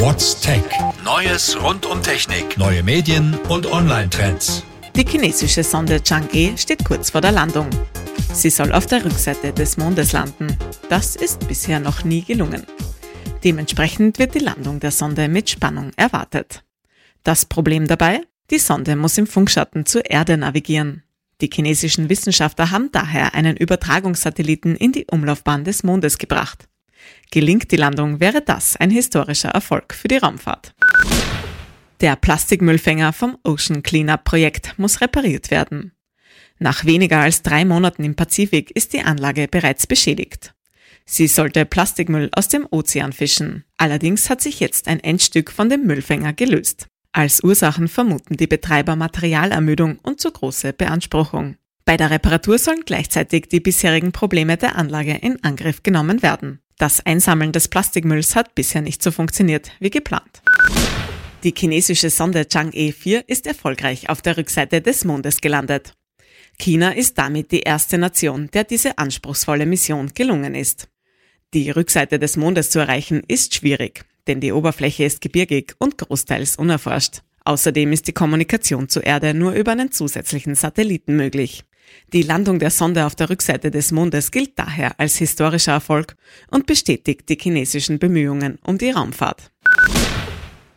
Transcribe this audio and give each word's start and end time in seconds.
What's 0.00 0.40
Tech? 0.40 0.62
Neues 1.04 1.62
rund 1.62 1.84
um 1.84 2.02
Technik, 2.02 2.56
neue 2.56 2.82
Medien 2.82 3.38
und 3.50 3.70
Online-Trends. 3.70 4.64
Die 4.96 5.04
chinesische 5.04 5.62
Sonde 5.62 5.96
Chang'e 5.96 6.56
steht 6.56 6.86
kurz 6.86 7.10
vor 7.10 7.20
der 7.20 7.32
Landung. 7.32 7.68
Sie 8.32 8.48
soll 8.48 8.72
auf 8.72 8.86
der 8.86 9.04
Rückseite 9.04 9.52
des 9.52 9.76
Mondes 9.76 10.12
landen. 10.12 10.56
Das 10.88 11.16
ist 11.16 11.46
bisher 11.48 11.80
noch 11.80 12.02
nie 12.02 12.22
gelungen. 12.22 12.64
Dementsprechend 13.44 14.18
wird 14.18 14.34
die 14.34 14.38
Landung 14.38 14.80
der 14.80 14.90
Sonde 14.90 15.28
mit 15.28 15.50
Spannung 15.50 15.90
erwartet. 15.96 16.64
Das 17.22 17.44
Problem 17.44 17.86
dabei? 17.86 18.22
Die 18.50 18.58
Sonde 18.58 18.96
muss 18.96 19.18
im 19.18 19.26
Funkschatten 19.26 19.84
zur 19.84 20.10
Erde 20.10 20.38
navigieren. 20.38 21.02
Die 21.42 21.50
chinesischen 21.52 22.08
Wissenschaftler 22.08 22.70
haben 22.70 22.90
daher 22.90 23.34
einen 23.34 23.56
Übertragungssatelliten 23.56 24.76
in 24.76 24.92
die 24.92 25.06
Umlaufbahn 25.10 25.64
des 25.64 25.82
Mondes 25.82 26.16
gebracht. 26.16 26.70
Gelingt 27.30 27.70
die 27.70 27.76
Landung, 27.76 28.20
wäre 28.20 28.42
das 28.42 28.76
ein 28.76 28.90
historischer 28.90 29.50
Erfolg 29.50 29.94
für 29.94 30.08
die 30.08 30.16
Raumfahrt. 30.16 30.74
Der 32.00 32.16
Plastikmüllfänger 32.16 33.12
vom 33.12 33.36
Ocean 33.44 33.82
Cleanup 33.82 34.24
Projekt 34.24 34.78
muss 34.78 35.00
repariert 35.00 35.50
werden. 35.50 35.92
Nach 36.58 36.84
weniger 36.84 37.20
als 37.20 37.42
drei 37.42 37.64
Monaten 37.64 38.04
im 38.04 38.16
Pazifik 38.16 38.70
ist 38.70 38.92
die 38.92 39.02
Anlage 39.02 39.48
bereits 39.48 39.86
beschädigt. 39.86 40.54
Sie 41.04 41.26
sollte 41.26 41.64
Plastikmüll 41.64 42.30
aus 42.32 42.48
dem 42.48 42.66
Ozean 42.70 43.12
fischen. 43.12 43.64
Allerdings 43.76 44.30
hat 44.30 44.40
sich 44.40 44.60
jetzt 44.60 44.86
ein 44.86 45.00
Endstück 45.00 45.50
von 45.50 45.68
dem 45.68 45.86
Müllfänger 45.86 46.32
gelöst. 46.32 46.86
Als 47.12 47.42
Ursachen 47.42 47.88
vermuten 47.88 48.36
die 48.36 48.46
Betreiber 48.46 48.94
Materialermüdung 48.94 49.98
und 50.02 50.20
zu 50.20 50.30
große 50.30 50.72
Beanspruchung. 50.72 51.56
Bei 51.84 51.96
der 51.96 52.10
Reparatur 52.10 52.58
sollen 52.58 52.84
gleichzeitig 52.86 53.48
die 53.48 53.58
bisherigen 53.58 54.12
Probleme 54.12 54.56
der 54.56 54.76
Anlage 54.76 55.14
in 55.14 55.42
Angriff 55.42 55.82
genommen 55.82 56.22
werden. 56.22 56.60
Das 56.80 57.04
Einsammeln 57.04 57.52
des 57.52 57.68
Plastikmülls 57.68 58.34
hat 58.34 58.54
bisher 58.54 58.80
nicht 58.80 59.02
so 59.02 59.10
funktioniert 59.10 59.70
wie 59.80 59.90
geplant. 59.90 60.40
Die 61.44 61.52
chinesische 61.54 62.08
Sonde 62.08 62.44
Chang'e 62.44 62.94
4 62.94 63.28
ist 63.28 63.46
erfolgreich 63.46 64.08
auf 64.08 64.22
der 64.22 64.38
Rückseite 64.38 64.80
des 64.80 65.04
Mondes 65.04 65.42
gelandet. 65.42 65.92
China 66.58 66.92
ist 66.92 67.18
damit 67.18 67.52
die 67.52 67.60
erste 67.60 67.98
Nation, 67.98 68.48
der 68.54 68.64
diese 68.64 68.96
anspruchsvolle 68.96 69.66
Mission 69.66 70.12
gelungen 70.14 70.54
ist. 70.54 70.88
Die 71.52 71.68
Rückseite 71.68 72.18
des 72.18 72.38
Mondes 72.38 72.70
zu 72.70 72.78
erreichen 72.78 73.24
ist 73.28 73.54
schwierig, 73.54 74.06
denn 74.26 74.40
die 74.40 74.52
Oberfläche 74.52 75.04
ist 75.04 75.20
gebirgig 75.20 75.74
und 75.76 75.98
großteils 75.98 76.56
unerforscht. 76.56 77.20
Außerdem 77.44 77.92
ist 77.92 78.08
die 78.08 78.14
Kommunikation 78.14 78.88
zur 78.88 79.04
Erde 79.04 79.34
nur 79.34 79.52
über 79.52 79.72
einen 79.72 79.92
zusätzlichen 79.92 80.54
Satelliten 80.54 81.14
möglich. 81.14 81.62
Die 82.12 82.22
Landung 82.22 82.58
der 82.58 82.70
Sonde 82.70 83.06
auf 83.06 83.14
der 83.14 83.30
Rückseite 83.30 83.70
des 83.70 83.92
Mondes 83.92 84.30
gilt 84.30 84.58
daher 84.58 84.98
als 84.98 85.16
historischer 85.16 85.72
Erfolg 85.72 86.16
und 86.50 86.66
bestätigt 86.66 87.28
die 87.28 87.38
chinesischen 87.40 87.98
Bemühungen 87.98 88.58
um 88.64 88.78
die 88.78 88.90
Raumfahrt. 88.90 89.50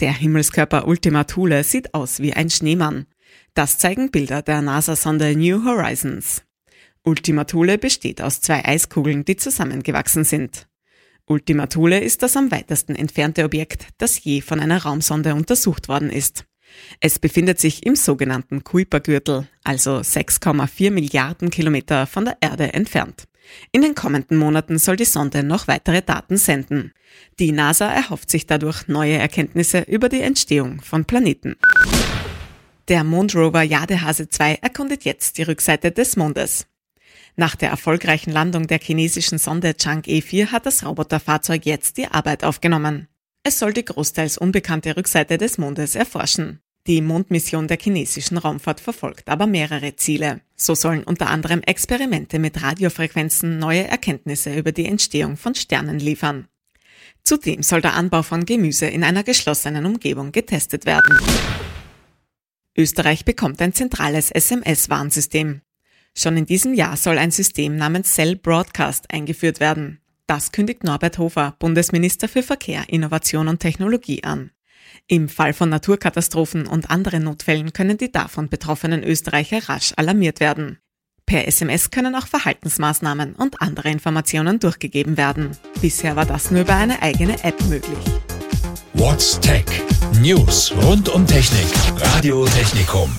Der 0.00 0.12
Himmelskörper 0.12 0.86
Ultima 0.86 1.24
Thule 1.24 1.64
sieht 1.64 1.94
aus 1.94 2.20
wie 2.20 2.34
ein 2.34 2.50
Schneemann. 2.50 3.06
Das 3.54 3.78
zeigen 3.78 4.10
Bilder 4.10 4.42
der 4.42 4.60
NASA-Sonde 4.60 5.36
New 5.36 5.64
Horizons. 5.64 6.42
Ultima 7.04 7.44
Thule 7.44 7.78
besteht 7.78 8.20
aus 8.20 8.40
zwei 8.40 8.64
Eiskugeln, 8.64 9.24
die 9.24 9.36
zusammengewachsen 9.36 10.24
sind. 10.24 10.68
Ultima 11.26 11.66
Thule 11.68 12.00
ist 12.00 12.22
das 12.22 12.36
am 12.36 12.50
weitesten 12.50 12.94
entfernte 12.94 13.44
Objekt, 13.44 13.88
das 13.98 14.22
je 14.22 14.40
von 14.40 14.60
einer 14.60 14.82
Raumsonde 14.82 15.34
untersucht 15.34 15.88
worden 15.88 16.10
ist. 16.10 16.44
Es 17.00 17.18
befindet 17.18 17.60
sich 17.60 17.84
im 17.84 17.96
sogenannten 17.96 18.64
Kuipergürtel, 18.64 19.48
also 19.62 19.98
6,4 19.98 20.90
Milliarden 20.90 21.50
Kilometer 21.50 22.06
von 22.06 22.24
der 22.24 22.36
Erde 22.40 22.72
entfernt. 22.72 23.24
In 23.72 23.82
den 23.82 23.94
kommenden 23.94 24.38
Monaten 24.38 24.78
soll 24.78 24.96
die 24.96 25.04
Sonde 25.04 25.42
noch 25.42 25.68
weitere 25.68 26.02
Daten 26.02 26.36
senden. 26.36 26.92
Die 27.38 27.52
NASA 27.52 27.92
erhofft 27.92 28.30
sich 28.30 28.46
dadurch 28.46 28.88
neue 28.88 29.14
Erkenntnisse 29.14 29.80
über 29.80 30.08
die 30.08 30.22
Entstehung 30.22 30.80
von 30.80 31.04
Planeten. 31.04 31.56
Der 32.88 33.04
Mondrover 33.04 33.62
Jadehase 33.62 34.28
2 34.28 34.56
erkundet 34.56 35.04
jetzt 35.04 35.38
die 35.38 35.42
Rückseite 35.42 35.90
des 35.90 36.16
Mondes. 36.16 36.66
Nach 37.36 37.56
der 37.56 37.70
erfolgreichen 37.70 38.30
Landung 38.30 38.66
der 38.66 38.78
chinesischen 38.78 39.38
Sonde 39.38 39.70
Chang'e 39.70 40.22
4 40.22 40.52
hat 40.52 40.66
das 40.66 40.84
Roboterfahrzeug 40.84 41.66
jetzt 41.66 41.96
die 41.96 42.06
Arbeit 42.06 42.44
aufgenommen. 42.44 43.08
Es 43.42 43.58
soll 43.58 43.72
die 43.72 43.84
großteils 43.84 44.38
unbekannte 44.38 44.96
Rückseite 44.96 45.36
des 45.36 45.58
Mondes 45.58 45.94
erforschen. 45.96 46.60
Die 46.86 47.00
Mondmission 47.00 47.66
der 47.66 47.78
chinesischen 47.80 48.36
Raumfahrt 48.36 48.78
verfolgt 48.78 49.30
aber 49.30 49.46
mehrere 49.46 49.96
Ziele. 49.96 50.42
So 50.54 50.74
sollen 50.74 51.02
unter 51.02 51.28
anderem 51.28 51.62
Experimente 51.62 52.38
mit 52.38 52.62
Radiofrequenzen 52.62 53.58
neue 53.58 53.88
Erkenntnisse 53.88 54.54
über 54.54 54.70
die 54.70 54.84
Entstehung 54.84 55.38
von 55.38 55.54
Sternen 55.54 55.98
liefern. 55.98 56.46
Zudem 57.22 57.62
soll 57.62 57.80
der 57.80 57.94
Anbau 57.94 58.22
von 58.22 58.44
Gemüse 58.44 58.84
in 58.84 59.02
einer 59.02 59.22
geschlossenen 59.22 59.86
Umgebung 59.86 60.30
getestet 60.30 60.84
werden. 60.84 61.18
Österreich 62.76 63.24
bekommt 63.24 63.62
ein 63.62 63.72
zentrales 63.72 64.30
SMS-Warnsystem. 64.30 65.62
Schon 66.14 66.36
in 66.36 66.44
diesem 66.44 66.74
Jahr 66.74 66.98
soll 66.98 67.16
ein 67.16 67.30
System 67.30 67.76
namens 67.76 68.12
Cell 68.12 68.36
Broadcast 68.36 69.10
eingeführt 69.10 69.58
werden. 69.58 70.00
Das 70.26 70.52
kündigt 70.52 70.84
Norbert 70.84 71.16
Hofer, 71.16 71.56
Bundesminister 71.58 72.28
für 72.28 72.42
Verkehr, 72.42 72.84
Innovation 72.88 73.48
und 73.48 73.60
Technologie 73.60 74.22
an. 74.22 74.50
Im 75.06 75.28
Fall 75.28 75.52
von 75.52 75.68
Naturkatastrophen 75.68 76.66
und 76.66 76.90
anderen 76.90 77.24
Notfällen 77.24 77.72
können 77.72 77.98
die 77.98 78.12
davon 78.12 78.48
betroffenen 78.48 79.02
Österreicher 79.02 79.68
rasch 79.68 79.92
alarmiert 79.96 80.40
werden. 80.40 80.78
Per 81.26 81.48
SMS 81.48 81.90
können 81.90 82.14
auch 82.14 82.26
Verhaltensmaßnahmen 82.26 83.34
und 83.34 83.60
andere 83.62 83.90
Informationen 83.90 84.60
durchgegeben 84.60 85.16
werden. 85.16 85.56
Bisher 85.80 86.16
war 86.16 86.26
das 86.26 86.50
nur 86.50 86.62
über 86.62 86.74
eine 86.74 87.00
eigene 87.02 87.42
App 87.44 87.60
möglich. 87.64 87.98
What's 88.92 89.40
Tech? 89.40 89.64
News 90.20 90.72
rund 90.82 91.08
um 91.08 91.26
Technik. 91.26 91.66
Radio 91.98 92.46
Technikum. 92.46 93.10